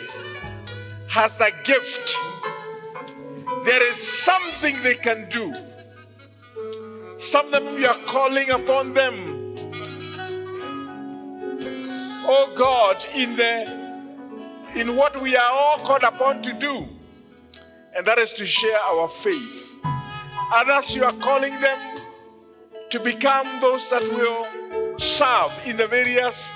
[1.09, 2.16] has a gift.
[3.64, 5.53] There is something they can do.
[7.18, 9.57] Something we are calling upon them.
[12.27, 13.85] Oh God, in the
[14.77, 16.89] in what we are all called upon to do,
[17.97, 19.64] and that is to share our faith.
[20.55, 21.79] Others, you are calling them
[22.91, 24.47] to become those that will
[25.01, 26.49] serve in the various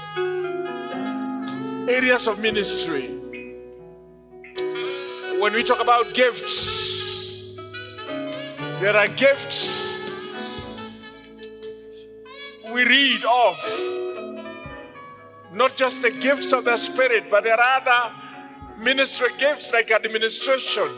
[1.88, 3.08] areas of ministry.
[5.40, 7.56] When we talk about gifts,
[8.78, 9.96] there are gifts
[12.72, 13.56] we read of
[15.52, 18.14] not just the gifts of the Spirit, but there are other
[18.78, 20.88] ministry gifts like administration.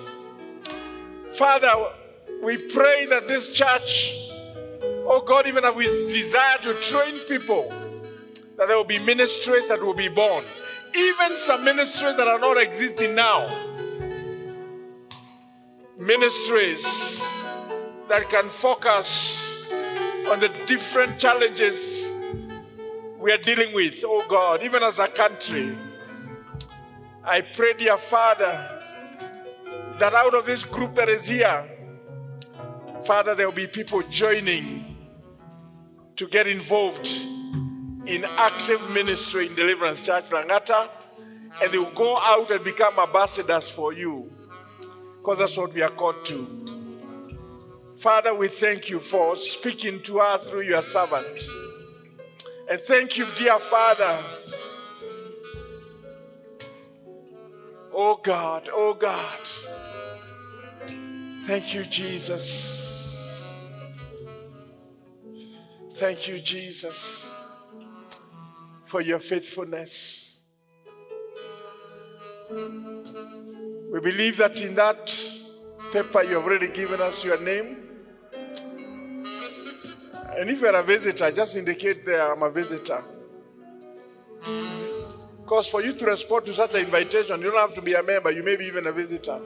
[1.31, 1.73] Father,
[2.43, 4.15] we pray that this church,
[5.07, 7.69] oh God, even as we desire to train people,
[8.57, 10.45] that there will be ministries that will be born.
[10.95, 13.49] Even some ministries that are not existing now.
[15.99, 17.21] Ministries
[18.09, 19.67] that can focus
[20.29, 22.11] on the different challenges
[23.19, 25.77] we are dealing with, oh God, even as a country.
[27.23, 28.81] I pray, dear Father,
[29.99, 31.70] that out of this group that is here,
[33.05, 34.97] Father, there will be people joining
[36.17, 37.07] to get involved
[38.07, 40.89] in active ministry in Deliverance Church Langata,
[41.63, 44.31] and they will go out and become ambassadors for you,
[45.19, 46.47] because that's what we are called to.
[47.97, 51.43] Father, we thank you for speaking to us through your servant.
[52.71, 54.19] And thank you, dear Father.
[57.93, 59.39] Oh God, oh God.
[61.47, 62.80] Thank you, Jesus.
[66.01, 67.31] Thank you, Jesus,
[68.87, 70.41] for your faithfulness.
[72.51, 75.15] We believe that in that
[75.93, 77.87] paper you have already given us your name.
[80.39, 83.05] And if you're a visitor, just indicate there I'm a visitor.
[85.43, 88.03] Because for you to respond to such an invitation, you don't have to be a
[88.03, 89.39] member, you may be even a visitor.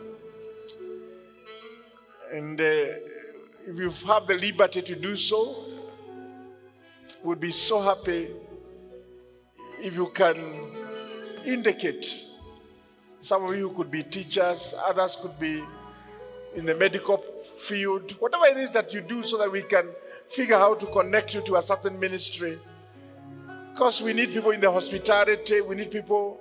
[2.33, 5.74] And uh, if you have the liberty to do so,
[7.25, 8.29] would be so happy
[9.81, 10.37] if you can
[11.47, 12.27] indicate.
[13.23, 15.65] Some of you could be teachers, others could be
[16.55, 19.89] in the medical field, whatever it is that you do, so that we can
[20.29, 22.59] figure how to connect you to a certain ministry.
[23.71, 26.41] Because we need people in the hospitality, we need people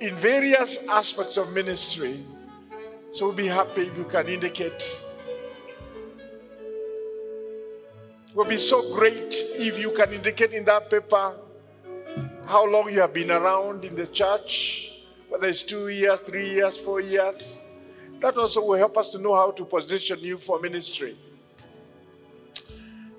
[0.00, 2.24] in various aspects of ministry.
[3.10, 5.00] So we'll be happy if you can indicate.
[8.34, 11.34] Will be so great if you can indicate in that paper
[12.46, 16.76] how long you have been around in the church, whether it's two years, three years,
[16.76, 17.62] four years.
[18.20, 21.16] That also will help us to know how to position you for ministry.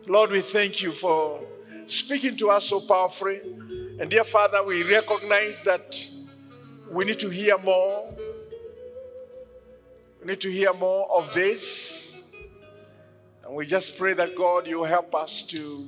[0.07, 1.41] Lord, we thank you for
[1.85, 3.41] speaking to us so powerfully.
[3.99, 5.95] And dear Father, we recognize that
[6.89, 8.11] we need to hear more.
[10.21, 12.08] We need to hear more of this.
[13.49, 15.87] And we just pray that God, you help us to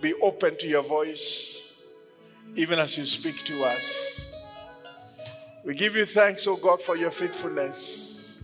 [0.00, 1.72] be open to your voice,
[2.56, 4.32] even as you speak to us.
[5.64, 8.38] We give you thanks, oh God, for your faithfulness.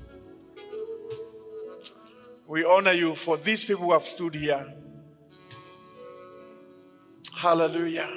[2.46, 4.74] We honor you for these people who have stood here.
[7.34, 8.08] Hallelujah.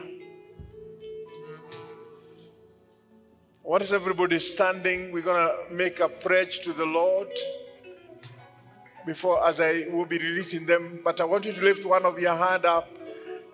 [3.64, 5.11] What is everybody standing?
[5.11, 7.30] We're going to make a pledge to the Lord
[9.05, 10.99] before as I will be releasing them.
[11.03, 12.89] But I want you to lift one of your hand up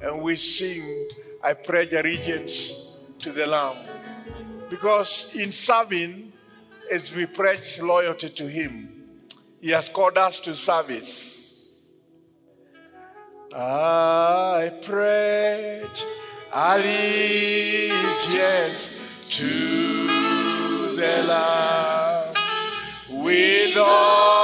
[0.02, 1.08] and we sing,
[1.44, 2.74] I pledge allegiance
[3.20, 3.78] to the Lamb.
[4.70, 6.32] Because in serving,
[6.92, 9.04] as we pledge loyalty to Him,
[9.62, 11.70] He has called us to service.
[13.54, 16.06] I pledge
[16.54, 17.90] allegiance
[19.38, 20.08] to
[20.96, 22.34] the Lamb
[23.10, 24.39] with all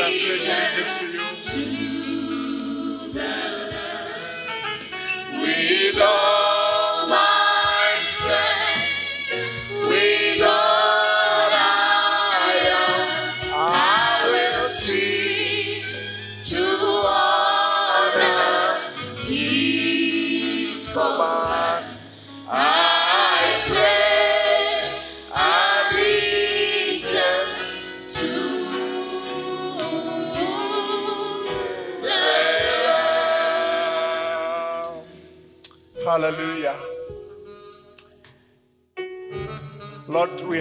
[0.00, 3.12] allegiance to you.
[5.40, 6.33] With all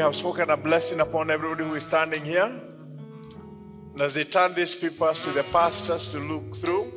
[0.04, 2.44] have spoken a blessing upon everybody who is standing here.
[3.94, 6.92] And as they turn these papers to the pastors to look through,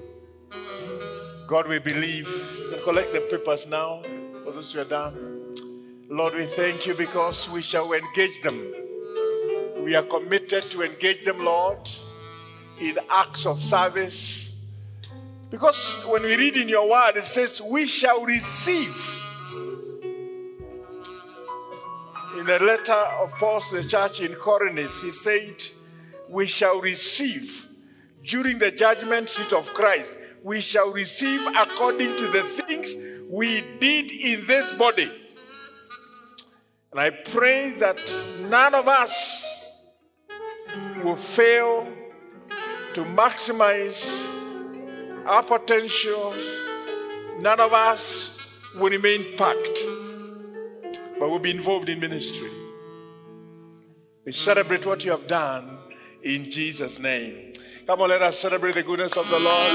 [1.47, 2.29] God, we believe.
[2.59, 4.03] You can collect the papers now
[4.43, 5.55] for those who are done.
[6.09, 8.75] Lord, we thank you because we shall engage them.
[9.85, 11.89] We are committed to engage them, Lord,
[12.81, 14.57] in acts of service.
[15.49, 19.26] Because when we read in your word, it says, We shall receive.
[22.39, 25.63] In the letter of Paul to the church in Corinth, he said,
[26.29, 27.67] We shall receive
[28.27, 32.95] during the judgment seat of Christ, we shall receive according to the things
[33.31, 35.11] we did in this body.
[36.91, 38.03] And I pray that
[38.41, 39.47] none of us
[41.05, 41.87] will fail
[42.95, 44.27] to maximize
[45.25, 46.35] our potential.
[47.39, 48.37] None of us
[48.75, 49.76] will remain packed,
[51.19, 52.51] but we'll be involved in ministry.
[54.25, 55.79] We celebrate what you have done
[56.23, 57.53] in Jesus' name.
[57.87, 59.73] Come on, let us celebrate the goodness of the Lord.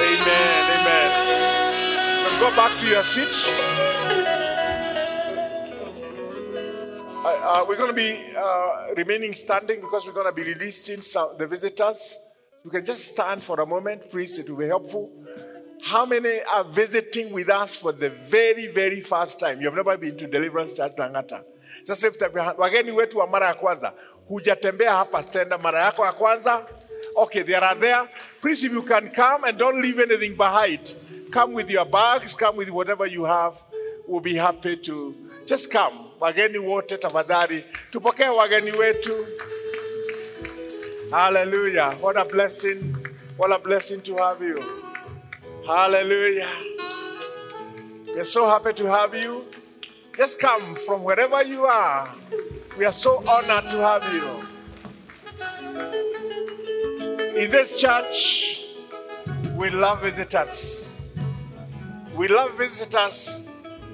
[0.00, 0.70] Amen.
[0.80, 1.34] Amen.
[2.40, 3.50] Go back to your seats.
[7.24, 11.00] Uh, uh, we're going to be uh, remaining standing because we're going to be releasing
[11.00, 12.18] some, the visitors.
[12.64, 14.38] You can just stand for a moment, please.
[14.38, 15.12] It will be helpful.
[15.84, 19.60] How many are visiting with us for the very, very first time?
[19.60, 21.44] You have never been to Deliverance Church Langata.
[21.86, 22.58] Hand.
[22.58, 23.92] Wageni wetu wa mara ya kwanza.
[24.28, 26.66] Hujatembea hapa stenda mara yako ya kwanza.
[27.16, 28.08] Okay, they are there.
[28.40, 30.96] Please, if you can come and don't leave anything behind.
[31.30, 33.54] Come with your bags, come with whatever you have.
[34.08, 35.14] We'll be happy to
[35.44, 36.12] just come.
[36.18, 37.62] Wageni wote tafadhali.
[37.92, 39.26] Tupokee wageni wetu.
[41.10, 41.94] Hallelujah.
[42.00, 42.96] What a blessing.
[43.36, 44.83] What a blessing to have you.
[45.66, 46.50] Hallelujah.
[48.08, 49.46] We're so happy to have you.
[50.14, 52.14] Just come from wherever you are.
[52.76, 54.42] We are so honored to have you.
[57.34, 58.66] In this church,
[59.56, 61.00] we love visitors.
[62.14, 63.44] We love visitors.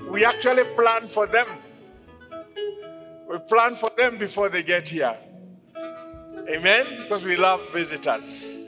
[0.08, 1.46] We actually plan for them.
[3.30, 5.16] We plan for them before they get here.
[6.48, 6.86] Amen?
[7.02, 8.59] Because we love visitors.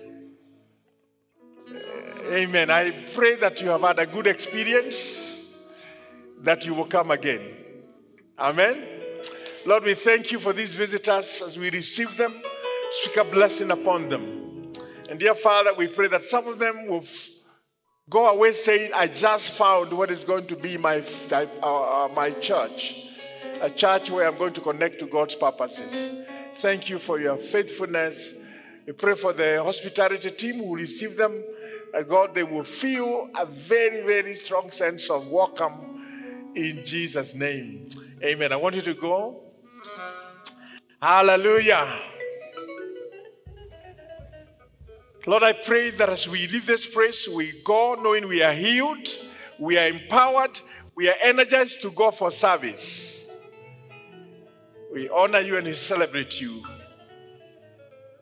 [2.33, 2.71] Amen.
[2.71, 5.45] I pray that you have had a good experience,
[6.39, 7.43] that you will come again.
[8.39, 8.87] Amen.
[9.67, 12.41] Lord, we thank you for these visitors as we receive them.
[13.03, 14.73] Speak a blessing upon them.
[15.11, 17.29] And dear Father, we pray that some of them will f-
[18.09, 22.31] go away saying, I just found what is going to be my, uh, uh, my
[22.31, 23.09] church,
[23.61, 26.13] a church where I'm going to connect to God's purposes.
[26.57, 28.33] Thank you for your faithfulness.
[28.87, 31.45] We pray for the hospitality team who receive them.
[31.95, 37.89] Uh, God, they will feel a very, very strong sense of welcome in Jesus' name.
[38.25, 38.51] Amen.
[38.51, 39.43] I want you to go.
[41.01, 41.99] Hallelujah.
[45.27, 49.07] Lord, I pray that as we leave this place, we go knowing we are healed,
[49.59, 50.61] we are empowered,
[50.95, 53.31] we are energized to go for service.
[54.93, 56.65] We honor you and we celebrate you.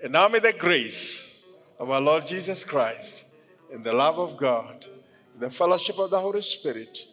[0.03, 1.43] And now may the grace
[1.79, 3.25] of our Lord Jesus Christ
[3.73, 4.87] and the love of God,
[5.35, 7.07] in the fellowship of the Holy Spirit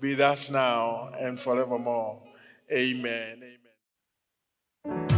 [0.00, 2.22] be thus now and forevermore.
[2.72, 3.42] Amen.
[4.86, 5.08] Amen.